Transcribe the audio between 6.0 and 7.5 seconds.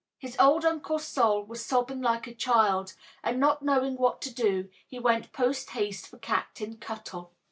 for Captain Cuttle.